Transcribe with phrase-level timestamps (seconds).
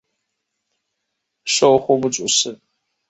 [1.45, 2.59] 授户部主事。